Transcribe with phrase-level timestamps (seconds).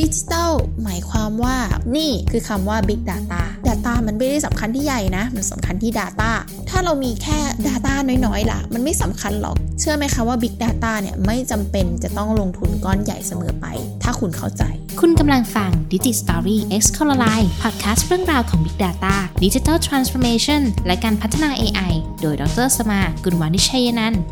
[0.00, 0.52] ดิจิทัล
[0.84, 1.56] หมายความว่า
[1.96, 6.30] นี่คือคำว่า Big Data Data มันไม่ได้สำคัญที่ใหญ่นะ มันสำคัญที่ Data
[6.70, 7.94] ถ้าเรามีแค่ Data
[8.26, 13.66] น้อยๆล่ะ มันไม่สำคัญหรอก เชื่อไหมคะว่า Big Data เนี่ยไม่จำเป็นจะต้องลงทุนก้อนใหญ่เสมอไป
[14.02, 14.62] ถ้าคุณเข้าใจ
[15.00, 19.14] คุณกำลังฟัง Digi Story X c o l o r i e Podcast เรื่องราวของ Big Data
[19.44, 24.22] Digital Transformation และการพัฒนา AI โดยดรสมา กุลวานิชัยนันท์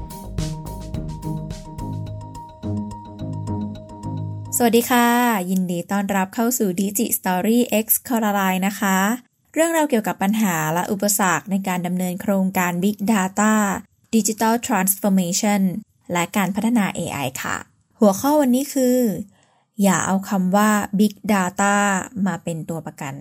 [4.64, 5.08] วัสดีค่ะ
[5.50, 8.96] ยินดีต้อนรับเข้าสู่ Digi Story X c o l o r i e นะคะ
[9.54, 13.54] เรื่องราวเกี่ยวกับปัญหาและอุปสรรคในการดำเนินโครงการ Big Data
[14.14, 15.62] Digital Transformation
[16.12, 17.56] และการพัฒนา AI ค่ะ
[18.00, 18.98] หัวข้อวันนี้คือ
[19.82, 21.74] อย่าเอาคำว่า Big Data
[22.26, 23.14] มาเป็นตัวประกัน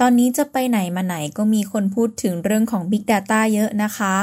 [0.00, 4.16] ตอนนี้จะไปไหนมาไหนก็มีคนพูดถึงเรื่องของ Big Data เยอะนะคะ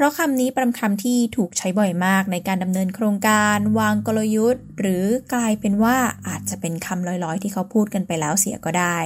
[0.00, 5.04] ราะคำนี้เป็นคำที่ถูกใช้บ่อยมากในการดำเนินโครงการ วางกลยุทธ์ หรือ
[5.34, 5.96] กลายเป็นว่า
[6.28, 8.98] อาจจะเป็นคำลอยๆ ที่เขาพูดกันไปแล้วเสียก็ได้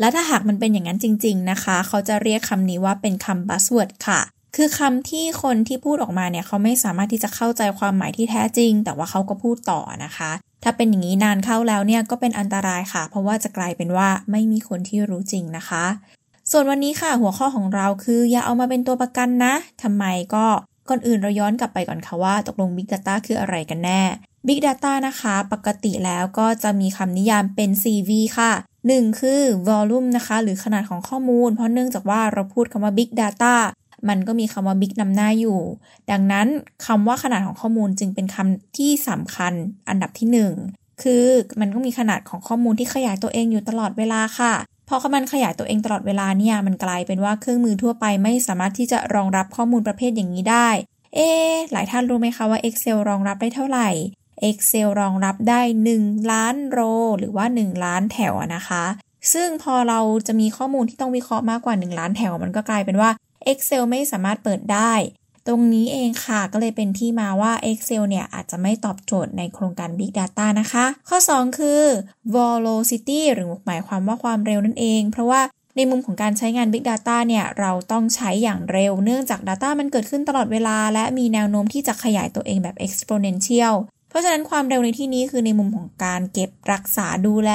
[0.00, 4.20] และถ้าหากมันเป็นอย่างนั้นจริง ๆ นะคะ เขาจะเรียกคำนี้ว่าเป็นคำ buzzword ค่ะ
[4.56, 10.30] คือคำที่คนที่พูดออกมาเนี่ยเขาไม่สามารถที่จะเข้าใจความหมายที่แท้จริง แต่ว่าเขาก็พูดต่อนะคะ
[10.64, 15.84] ถ้าเป็นอย่างนี้นานเข้าแล้วเนี่ยก็เป็นอันตรายค่ะ เพราะว่าจะกลายเป็นว่าไม่มีคนที่รู้จริงนะคะ
[16.52, 20.46] ส่วนวันนี้ค่ะหัวข้อของเราคืออย่าเอามาเป็นตัวประกันนะทำไมก็
[20.88, 24.02] ก่อนอื่นเราย้อนกลับไปก่อนค่ะว่าตกลง Big Data คืออะไรกันแน่
[24.46, 28.52] Big Data นะคะ ปกติแล้วก็จะมีคำนิยามเป็น CV ค่ะ
[28.86, 33.54] 1 คือ volume นะคะ หรือขนาดของข้อมูล เพราะเนื่องจากว่าเราพูดคำว่า Big Data
[34.08, 35.60] มันก็มีคำว่า Big นำหน้าอยู่
[36.10, 36.46] ดังนั้น
[36.86, 39.52] คำว่าขนาดของข้อมูลจึงเป็นคำที่สำคัญ
[39.88, 40.28] อันดับที่
[40.68, 41.24] 1 คือ
[41.60, 44.54] มันก็มีขนาดของข้อมูลที่ขยายตัวเองอยู่ตลอดเวลาค่ะ
[44.88, 50.68] พอมันขยายตัวเองตลอดเวลาเนี่ยมันกลายเป็นว่าเครื่องมือทั่วไปไม่สามารถที่จะรองรับข้อมูลประเภทอย่างนี้ได้
[51.14, 51.30] เอ๊
[51.72, 53.88] หลายท่านรู้ไหมคะว่า Excel รองรับได้เท่าไหร่
[54.48, 55.60] Excel รองรับได้
[55.96, 56.80] 1 ล้านโร
[57.18, 58.84] หรือว่า 1 ล้านแถวนะคะ
[59.32, 63.10] ซึ่งพอเราจะมีข้อมูลที่ต้องวิเคราะห์มากกว่า 1 ล้านแถว มันก็กลายเป็นว่า
[63.52, 64.92] Excel ไม่สามารถเปิดได้
[65.46, 71.82] ตรงนี้เองค่ะก็เลยเป็นที่มาว่า Excel เนี่ยอาจจะไม่ตอบโจทย์ในโครงการ Big Data นะคะ ข้อ 2 คือ
[72.34, 75.40] velocity หรือหมายความว่าความเร็วนั่นเอง เพราะว่า
[75.76, 83.74] ในมุมของการใช้งาน Big Data เนี่ย เราต้องใช้อย่างเร็ว เนื่องจาก Data มันเกิดขึ้นตลอดเวลา และมีแนวโน้มที่จะขยายตัวเองแบบ exponential
[84.08, 87.50] เพราะฉะนั้นความเร็วในที่นี้คือในมุมของการเก็บรักษาดูแล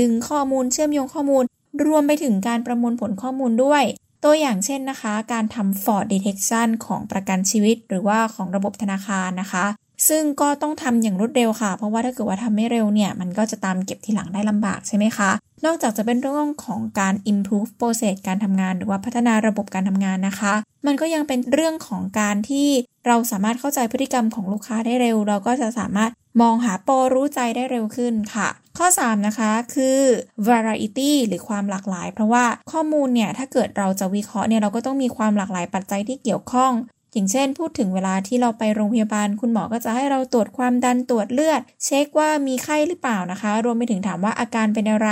[0.00, 1.44] ดึงข้อมูลเชื่อมโยงข้อมูล
[1.86, 3.84] รวมไปถึงการประมวลผลข้อมูลด้วย
[4.24, 9.64] ตัวอย่างเช่นนะคะ การทำ fraud detection ของประกันชีวิต หรือว่าของระบบธนาคารนะคะ
[10.08, 15.30] ซึ่งก็ต้องทำอย่างรวดเร็วค่ะ เพราะว่าถ้าเกิดว่าทำไม่เร็วเนี่ย มันก็จะตามเก็บทีหลังได้ลำบากใช่ไหมคะ
[15.64, 20.54] นอกจากจะเป็นเรื่องของการ improve process การทำงาน หรือว่าพัฒนาระบบการทำงานนะคะ
[20.86, 22.68] มันก็ยังเป็นเรื่องของการที่
[23.06, 28.48] เราสามารถเข้าใจพฤติกรรมของลูกค้าได้เร็ว เราก็จะสามารถมองหาโปรรู้ใจได้เร็วขึ้นค่ะ
[28.78, 29.98] ข้อ 3 นะคะคือ
[30.48, 36.72] variety หรือความหลากหลาย เพราะว่าข้อมูลเนี่ย ถ้าเกิดเราจะวิเคราะห์เนี่ย เราก็ต้องมีความหลากหลายปัจจัยที่เกี่ยวข้อง
[37.12, 45.10] อย่างเช่น พูดถึงเวลาที่เราไปโรงพยาบาล คุณหมอก็จะให้เราตรวจความดันตรวจเลือด เช็คว่ามีไข้หรือเปล่านะคะ รวมไปถึงถามว่าอาการเป็นอะไร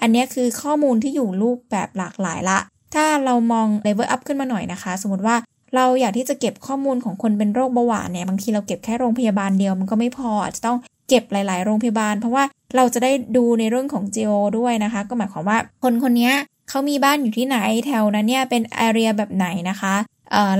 [0.00, 2.58] อันนี้คือข้อมูลที่อยู่รูปแบบหลากหลายละ
[2.94, 5.36] ถ้าเรามองเลเวลอัพขึ้นมาหน่อยนะคะ สมมติว่า
[5.74, 12.44] เราอยากที่จะเก็บข้อมูลของคนเป็นโรคเบาหวานเนี่ยบางทีเราเก็บแค่โรงพยาบาลเดียวมันก็ไม่พอจะต้องเก็บหลาย ๆ โรงพยาบาล เพราะว่า
[12.76, 16.32] เราจะได้ดูในเรื่องของ geo ด้วยนะคะ ก็หมายความว่าคนคนนี้
[16.68, 19.94] เขามีบ้านอยู่ที่ไหนแถวนั้นเนี่ยเป็นแอเรียแบบไหนนะคะ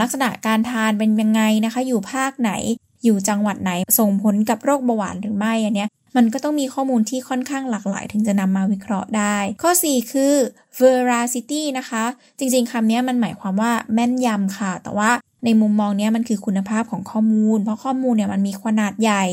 [0.01, 2.53] ลักษณะการทานเป็นยังไงนะคะ อยู่ภาคไหน
[3.05, 10.35] อยู่จังหวัดไหน ส่งผลกับโรคเบาหวานหรือไม่อันเนี้ยมันก็ต้องมีข้อมูลที่ค่อนข้างหลากหลาย ถึงจะนำมาวิเคราะห์ได้ ข้อ 4 คือ
[10.81, 12.05] veracity นะคะ
[12.39, 15.11] จริงๆคำนี้มันหมายความว่าแม่นยำค่ะ แต่ว่า
[15.45, 19.25] ในมุมมองนี้มันคือคุณภาพของข้อมูล เพราะข้อมูลเนี่ยมันมีขนาดใหญ่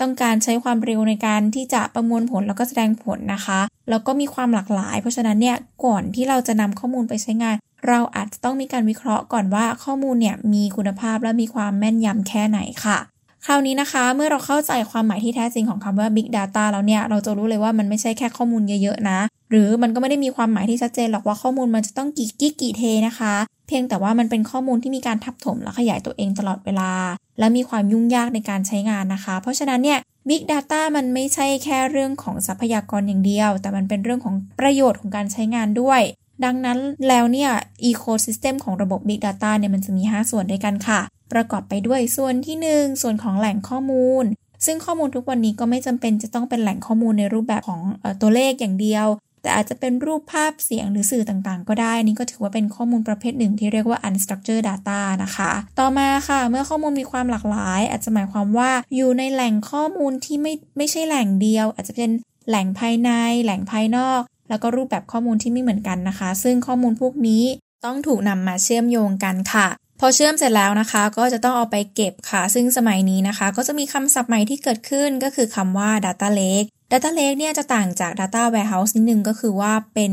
[0.00, 3.60] ต้องการใช้ความเร็วในการที่จะประมวลผลแล้วก็แสดงผลนะคะ
[3.90, 7.56] แล้วก็มีความหลากหลาย เพราะฉะนั้นเนี่ยก่อนที่เราจะนำข้อมูลไปใช้งาน
[7.88, 12.98] เราอาจจะต้องมีการวิเคราะห์ก่อนว่าข้อมูลเนี่ยมีคุณภาพและมีความแม่นยำแค่ไหนค่ะ
[13.46, 19.18] คราวนี้นะคะเมื่อเราเข้าใจความหมายที่แท้จริงของคำว่า Big Data แล้วเนี่ยเราจะรู้เลยว่ามันไม่ใช่แค่ข้อมูลเยอะๆนะ
[19.50, 23.34] หรือมันก็ไม่ได้มีความหมายที่ชัดเจนหรอกว่าข้อมูลมันจะต้องกี่กิกกี่เทนะคะ
[23.66, 26.92] เพียงแต่ว่ามันเป็นข้อมูลที่มีการทับถมและขยายตัวเองตลอดเวลา
[27.38, 29.98] และมีความยุ่งยากในการใช้งานนะคะ เพราะฉะนั้นเนี่ย
[30.28, 36.00] Big Data มันไม่ใช่แค่เรื่องของทรัพยากรอย่างเดียว แต่มันเป็นเรื่องของประโยชน์ของการใช้งานด้วย
[36.44, 37.50] ดังนั้นแล้วเนี่ย
[37.84, 41.00] อีโคซิสเต็มของระบบ Big Data เนี่ยมันจะมี 5 ส่วนด้วยกันค่ะ
[41.32, 44.24] ประกอบไปด้วยส่วนที่ 1 ส่วนของแหล่งข้อมูล
[44.66, 47.80] ซึ่งข้อมูลทุกวันนี้ก็ไม่จำเป็นจะต้องเป็นแหล่งข้อมูลในรูปแบบของ
[48.20, 49.06] ตัวเลขอย่างเดียว
[49.42, 62.10] แต่อาจจะเป็นรูปภาพเสียงหรือสื่อต่างๆ ก็ได้ นี่ก็ถือว่าเป็นข้อมูลประเภทหนึ่งที่เรียกว่า unstructured data นะคะ ต่อมาค่ะ เมื่อข้อมูลมีความหลากหลาย อาจจะหมายความว่าอยู่ในแหล่งข้อมูลที่ไม่ไม่ใช่แหล่งเดียว อาจจะเป็น
[62.48, 63.10] แหล่งภายใน
[63.44, 67.42] แหล่งภายนอก แล้วก็รูปแบบข้อมูลที่ไม่เหมือนกันนะคะ ซึ่งข้อมูลพวกนี้
[67.84, 69.68] ต้องถูกนำมาเชื่อมโยงกันค่ะ
[70.00, 80.12] พอเชื่อมเสร็จแล้วนะคะ ก็จะต้องเอาไปเก็บค่ะ ซึ่งสมัยนี้นะคะ ก็จะมีคำศัพท์ใหม่ที่เกิดขึ้นก็คือคำว่า data lake Data Lake เนี่ยจะต่างจาก Data Warehouse นิดนึงก็คือว่าเป็น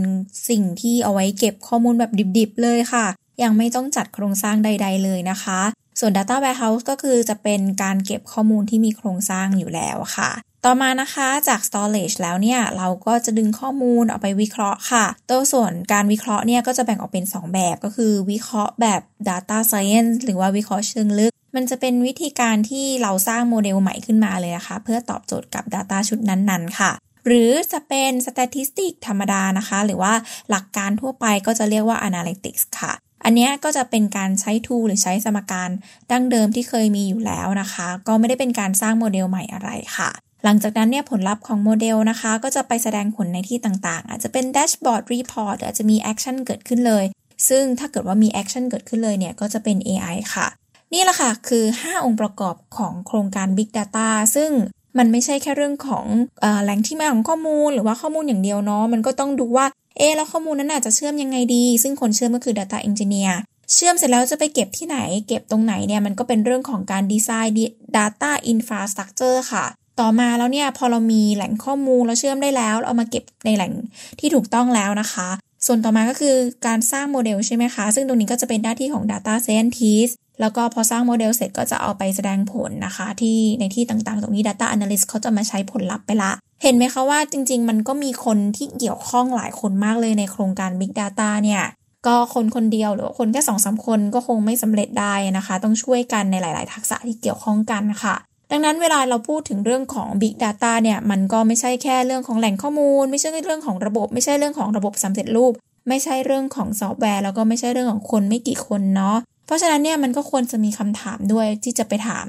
[0.49, 3.05] สิ่งที่เอาไว้เก็บข้อมูลแบบดิบๆ เลยค่ะ
[3.43, 5.59] ยังไม่ต้องจัดโครงสร้างใด ๆ เลยนะคะ
[5.99, 10.29] ส่วน Data Warehouse ก็คือจะเป็นการเก็บข้อมูลที่มีโครงสร้างอยู่แล้วค่ะ
[10.67, 26.91] ต่อมานะคะจาก storage แล้วเนี่ย เราก็จะดึงข้อมูลออกไปวิเคราะห์ค่ะตัวส่วนการวิเคราะห์เนี่ยก็จะแบ่งออกเป็น 2 แบบก็คือวิเคราะห์แบบ data science หรือว่าวิเคราะห์เชิงลึก มันจะเป็นวิธีการที่เราสร้างโมเดลใหม่ขึ้นมาเลยนะคะ เพื่อตอบโจทย์กับ Data ชุดนั้นๆ ค่ะ
[27.27, 30.13] หรือจะเป็น statistic ธรรมดานะคะ หรือว่า
[30.49, 35.69] หลักการทั่วไปก็จะเรียกว่า analytics ค่ะ อันนี้ก็จะเป็นการใช้ tool หรือใช้สมการ
[36.11, 40.11] ดั้งเดิมที่เคยมีอยู่แล้วนะคะ ก็ไม่ได้เป็นการสร้างโมเดลใหม่อะไรค่ะ
[40.47, 47.05] หลังจากนั้นเนี่ยผลลัพธ์ของโมเดลนะคะ ก็จะไปแสดงผลในที่ต่างๆ อาจจะเป็น dashboard report อาจจะมี action เกิดขึ้นเลย
[47.49, 50.47] ซึ่งถ้าเกิดว่ามี action เกิดขึ้นเลยเนี่ยก็จะเป็น AI ค่ะ
[50.93, 54.51] นี่แหละค่ะคือ 5 องค์ประกอบของโครงการ Big Data ซึ่ง
[54.97, 56.05] มันไม่ใช่แค่เรื่องของ
[56.43, 59.65] อแหล่งที่มาของข้อมูล หรือว่าข้อมูลอย่างเดียวเนาะมันก็ต้องดูว่า
[59.97, 63.33] เออแล้วข้อมูลนั้นอาจจะเชื่อมยังไงดี ซึ่งคนเชื่อมก็คือ Data Engineer
[63.73, 67.55] เชื่อมเสร็จแล้วจะไปเก็บที่ไหน เก็บตรงไหนเนี่ยมันก็เป็นเรื่องของการ design
[67.97, 69.65] Data Infrastructure ค่ะ
[69.99, 73.71] ต่อมาแล้วเนี่ยพอเรามีแหล่งข้อมูลเราเชื่อมได้แล้วเราเอามาเก็บในแหล่ง
[74.19, 75.29] ที่ถูกต้องแล้วนะคะ
[75.65, 76.35] ส่วนต่อมาก็คือ
[76.67, 86.31] การสร้างโมเดลใช่ไหมคะ ซึ่งตรงนี้ก็จะเป็นหน้าที่ของ Data Scientist แล้วก็พอสร้างโมเดลเสร็จก็จะเอาไปแสดงผลนะคะ ที่ในที่ต่างๆ ตรงนี้ Data Analyst เขาจะมาใช้ผลลัพธ์ไปละ
[86.63, 91.63] เห็นไหมคะว่าจริง ๆ มันก็มีคนที่เกี่ยวข้องหลายคนมากเลยในโครงการ Big Data เนี่ย
[92.07, 98.15] ก็คนคนเดียวหรือคนแค่สองสาคนก็คงไม่สำเร็จได้นะคะ ต้องช่วยกันในหลาย ๆ ทักษะที่เกี่ยวข้องกันค่ะ
[98.51, 105.53] ดังนั้นเวลาเราพูดถึงเรื่องของ Big Data เนี่ยมันก็ไม่ใช่แค่เรื่องของแหล่งข้อมูล ไม่ใช่เรื่องของระบบ ไม่ใช่เรื่องของระบบสำเร็จรูป
[105.89, 112.25] ไม่ใช่เรื่องของซอฟต์แวร์ แล้วก็ไม่ใช่เรื่องของคนไม่กี่คนเนาะเพราะฉะนั้นเนี่ยมันก็ควรจะมีคำถามด้วยที่จะไปถาม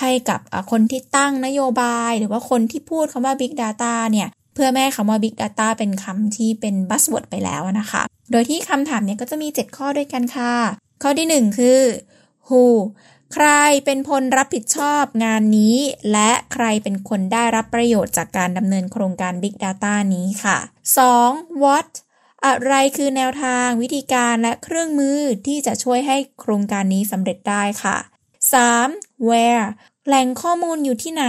[0.00, 10.52] ให้กับคนที่ตั้งนโยบาย หรือว่าคนที่พูดคำว่า Big Data เนี่ยเผื่อแม้คำว่า Big Data เป็นคำที่เป็น buzzword ไปแล้วนะคะ โดยที่คำถามเนี่ยก็จะมี 7 ข้อด้วยกันค่ะ
[11.02, 11.78] ข้อที่ 1 คือ
[12.48, 12.62] who
[13.32, 13.48] ใคร
[13.84, 15.76] เป็นคนรับผิดชอบงานนี้
[16.12, 20.58] และใครเป็นคนได้รับประโยชน์จากการดำเนินโครงการ Big Data นี้ค่ะ
[21.10, 21.62] 2.
[21.62, 21.90] what
[22.46, 27.96] อะไรคือแนวทางวิธีการและเครื่องมือที่จะช่วยให้โครงการนี้สำเร็จได้ค่ะ
[28.62, 29.28] 3.
[29.28, 29.66] where
[30.06, 31.26] แหล่งข้อมูลอยู่ที่ไหน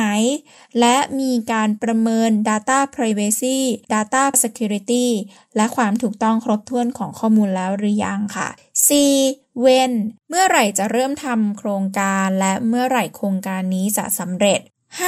[0.79, 3.57] และมีการประเมิน data privacy
[3.94, 5.07] data security
[5.55, 8.50] และความถูกต้องครบถ้วนของข้อมูลแล้วหรือยังค่ะ
[8.89, 9.42] 4.
[9.63, 9.91] When
[10.29, 14.59] เมื่อไหร่จะเริ่มทำโครงการและเมื่อไหร่โครงการนี้จะสำเร็จ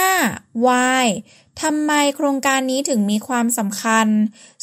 [0.10, 0.66] 5.
[0.66, 1.06] why
[1.62, 4.08] ทำไมโครงการนี้ถึงมีความสำคัญ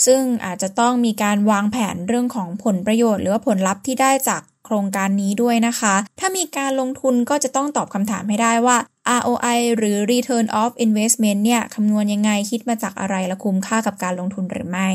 [0.07, 8.77] ซึ่งอาจจะต้องมีการวางแผนเรื่องของผลประโยชน์ หรือว่าผลลัพธ์ที่ได้จากโครงการนี้ด้วยนะคะ ถ้ามีการลงทุนก็จะต้องตอบคำถามให้ได้ว่า
[9.21, 14.89] ROI หรือ Return of Investment เนี่ยคำนวณยังไงคิดมาจากอะไรและคุ้มค่ากับการลงทุนหรือไม่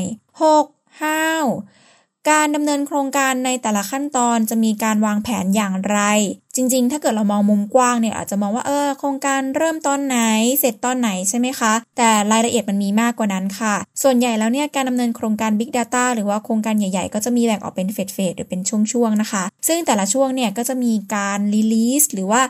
[0.48, 1.00] 6.
[1.02, 1.42] How
[2.30, 5.98] การดำเนินโครงการในแต่ละขั้นตอนจะมีการวางแผนอย่างไร
[6.58, 10.18] จริง ๆ ถ้าเกิดเรามองมุมกว้างเนี่ยอาจจะมองว่าเออโครงการเริ่มตอนไหน
[10.58, 22.40] เสร็จตอนไหนใช่ไหมคะ แต่รายละเอียดมันมีมากกว่านั้นค่ะ ส่วนใหญ่แล้วเนี่ยการดำเนินโครงการ Big Data หรือว่าโครงการใหญ่ๆ ก็จะมีแบ่งออกเป็นเฟสเฟสหรือเป็นช่วงๆนะคะ ซึ่งแต่ละช่วงเนี่ยก็จะมีการรีลีสหรือว่า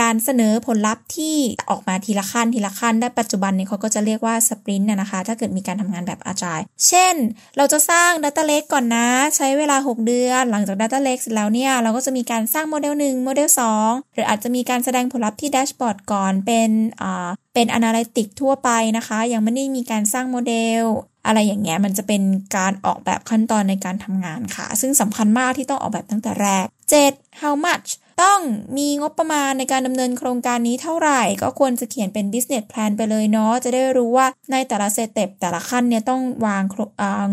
[0.00, 1.36] การเสนอผลลัพธ์ที่
[1.70, 7.14] ออกมาทีละขั้นทีละขั้นได้ปัจจุบันเนี่ยเขาก็จะเรียกว่าสปรินต์นะคะ ถ้าเกิดมีการทำงานแบบอาจายเช่น
[7.56, 13.37] เราจะสร้าง Data Lake ก่อนนะ ใช้เวลา 6 เดือน หลังจาก Data Lake เสร็จแล้วเนี่ยเราก็จะมีการสร้างโมเดล1โมเดล
[13.78, 20.84] 2 หรืออาจจะมีการแสดงผลลัพธ์ที่ dashboard ก่อนเป็นอ่าเป็น Analytic ทั่วไปนะคะ ยังไม่ได้มีการสร้างโมเดล
[21.26, 22.22] อะไรอย่างเงี้ยมันจะเป็น
[22.56, 26.64] การออกแบบขั้นตอนในการทำงานค่ะ ซึ่งสำคัญมากที่ต้องออกแบบตั้งแต่แรก
[27.04, 27.42] 7.
[27.42, 27.88] how much
[28.22, 28.40] ต้อง
[28.76, 36.62] มีงบประมาณในการดำเนินโครงการนี้เท่าไหร่ ก็ควรจะเขียนเป็น business plan ไปเลยเนาะจะได้รู้ว่าในแต่ละสเต็ปแต่ละขั้นเนี่ยต้องวาง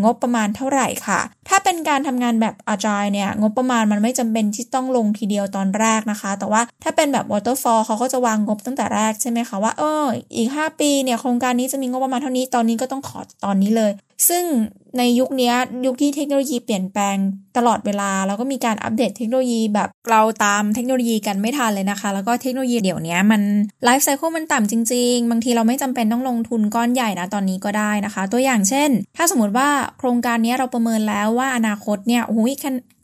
[0.03, 13.91] งบประมาณเท่าไหร่ค่ะ ถ้าเป็นการทำงานแบบ agile เนี่ยงบประมาณมันไม่จำเป็นที่ต้องลงทีเดียวตอนแรกนะคะ แต่ว่าถ้าเป็นแบบ waterfall เขาก็จะวางงบตั้งแต่แรกใช่ไหมคะว่าเอออีก 5 ปีเนี่ยโครงการนี้จะมีงบประมาณเท่านี้ตอนนี้ก็ต้องขอตอนนี้เลย
[14.29, 14.43] ซึ่ง
[14.97, 15.53] ในยุคนี้
[15.85, 17.17] ยุคที่เทคโนโลยีเปลี่ยนแปลง
[17.57, 23.41] ตลอดเวลา แล้วก็มีการอัปเดตเทคโนโลยีแบบเราตามเทคโนโลยีกันไม่ทันเลยนะคะ แล้วก็เทคโนโลยีเดี๋ยวนี้มัน
[23.83, 32.53] ไลฟ์ไซเคิลมันต่ำจริง ๆ บางทีเราไม่จำเป็นต้องลงทุนก้อนใหญ่นะตอนนี้ก็ได้นะคะ ตัวอย่างเช่น ถ้าสมมติว่าโครงการนี้เราประเมินแล้วว่าอนาคตเนี่ยโอ้ย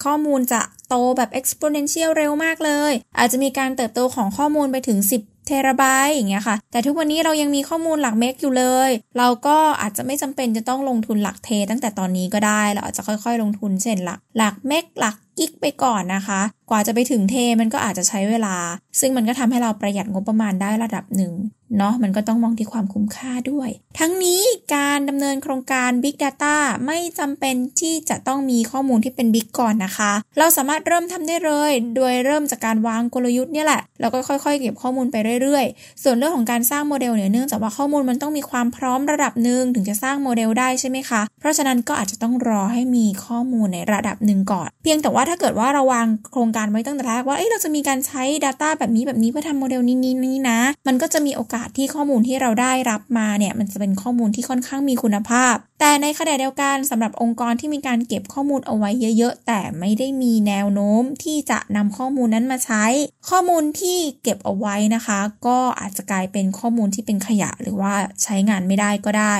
[0.05, 18.55] ข้อมูลจะโตแบบ exponential เร็วมากเลย อาจจะมีการเติบโตของข้อมูลไปถึง 10 เทราไบต์อย่างเงี้ยค่ะ แต่ทุกวันนี้เรายังมีข้อมูลหลักเมกอยู่เลย เราก็อาจจะไม่จำเป็นจะต้องลงทุนหลักเท ตั้งแต่ตอนนี้ก็ได้ เราอาจจะค่อยๆ ลงทุนเช่นหลัก หลักเมกหลักกิ๊กไปก่อนนะคะ กว่าจะไปถึงเทมันก็อาจจะใช้เวลา
[18.99, 21.33] ซึ่งมันก็ทำให้เราประหยัดงบประมาณได้ระดับหนึ่ง
[21.77, 23.69] เนาะมันก็ต้องมองที่ความคุ้มค่าด้วย
[23.99, 24.41] ทั้งนี้
[24.75, 55.55] การดำเนินโครงการ Big Data ไม่จำเป็นที่จะต้องมีข้อมูลที่เป็น Big ก่อนนะคะ เราสามารถเริ่มทำได้เลย โดยเริ่มจากการวางกลยุทธ์เนี่ยแหละ แล้วก็ค่อยๆ เก็บข้อมูลไปเรื่อยๆ ส่วนเรื่องของการสร้างโมเดลเนี่ยเนื่องจากว่าข้อมูลมันต้องมีความพร้อมระดับหนึ่งถึงจะสร้างโมเดลได้ใช่ไหมคะ เพราะฉะนั้นก็อาจจะต้องรอให้มีข้อมูลในระดับหนึ่งก่อน เพียงแต่ว่าถ้าเกิดว่าเราวางโครงการไว้ตั้งแต่แรกว่าเอ้เราจะมีการใช้ Data แบบนี้แบบนี้เพื่อทำโมเดลนี้นี้นี้นะ มันก็จะมีโอกาสที่ข้อมูลที่เราได้รับมาเนี่ยมันจะเป็นข้อมูลที่ค่อนข้างมีคุณภาพ
[55.79, 62.83] แต่ในขณะเดียวกันสำหรับองค์กรที่มีการเก็บข้อมูลเอาไว้เยอะๆ แต่ไม่ได้มีแนวโน้มที่จะนำข้อมูลนั้นมาใช้
[63.29, 69.35] ข้อมูลที่เก็บเอาไว้นะคะ ก็อาจจะกลายเป็นข้อมูลที่เป็นขยะหรือว่าใช้งานไม่ได้ก็ได้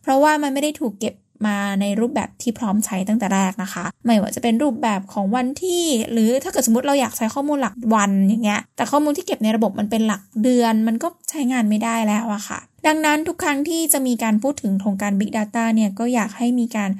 [0.00, 1.14] เพราะว่ามันไม่ได้ถูกเก็บ
[1.46, 16.90] มาในรูปแบบที่พร้อมใช้ตั้งแต่แรกนะคะ ไม่ว่าจะเป็นรูปแบบของวันที่ หรือถ้าเกิดสมมติเราอยากใช้ข้อมูลหลักวันอย่างเงี้ย แต่ข้อมูลที่เก็บในระบบมันเป็นหลักเดือน มันก็ใช้งานไม่ได้แล้วอะค่ะ ดังนั้นทุกครั้งที่จะมีการพูดถึงโครงการ Big Data เนี่ยก็อยากให้มีการ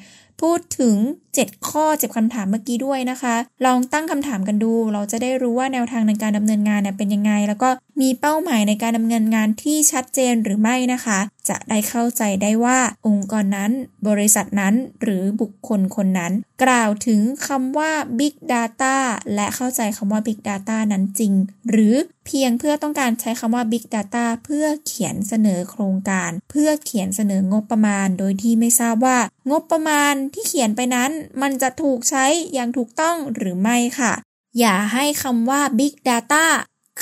[0.40, 0.96] พูดถึง
[1.42, 13.70] 7 ข้อเจ็บคำถามเมื่อกี้ด้วยนะคะ ลองตั้งคำถามกันดู เราจะได้รู้ว่าแนวทางในการดำเนินงานเนี่ยเป็นยังไง แล้วก็มีเป้าหมายในการดำเนินงานที่ชัดเจนหรือไม่นะคะ จะได้เข้าใจได้ว่าองค์กรนั้น
[14.08, 18.96] บริษัทนั้นหรือบุคคลคนนั้น กล่าวถึงคำว่า Big Data
[19.34, 21.32] และเข้าใจคำว่า Big Data นั้นจริง
[21.70, 21.94] หรือ
[22.26, 29.18] เพียงเพื่อต้องการใช้คำว่า Big Data เพื่อเขียนเสนอโครงการ เพื่อเขียนเสนองบประมาณ โดยที่ไม่ทราบว่า
[29.50, 31.10] งบประมาณที่เขียนไปนั้น
[31.42, 34.12] มันจะถูกใช้อย่างถูกต้องหรือไม่ค่ะ
[34.58, 36.46] อย่าให้คำว่า Big Data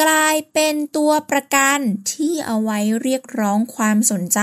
[0.03, 1.79] กลายเป็นตัวประกัน
[2.13, 4.41] ที่เอาไว้เรียกร้องความสนใจ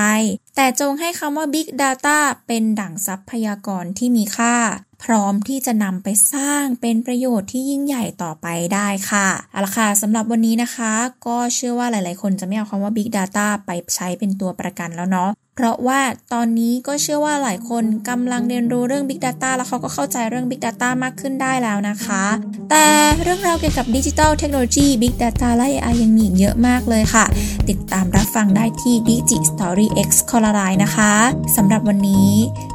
[0.56, 4.56] แต่จงให้คำว่า Big Data เป็นดั่งทรัพยากรที่มีค่า
[5.04, 10.92] พร้อมที่จะนำไปสร้างเป็นประโยชน์ที่ยิ่งใหญ่ต่อไปได้ค่ะเอาละค่ะสำหรับวันนี้นะคะ
[11.28, 16.02] ก็เชื่อว่าหลายๆ คนจะไม่เอาคำว่า Big Data ไปใช้เป็นตัวประกันแล้วเนาะเพราะว่า
[16.34, 22.24] ตอนนี้ก็เชื่อว่าหลายคนกำลังเรียนรู้เรื่อง Big Data แล้วเขาก็เข้าใจเรื่อง Big Data มากขึ้นได้แล้วนะคะ
[22.72, 22.88] แต่
[23.24, 27.26] เรื่องราวเกี่ยวกับดิจิทัลเทคโนโลยี Big Data และ AI ยังมีอีกเยอะมากเลยค่ะ
[27.70, 31.14] ติดตามรับฟังได้ที่ Digi Story X c o l o r i นะคะ
[31.56, 32.32] สำหรับวันนี้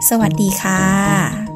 [0.09, 1.54] สวัสดีค่ะ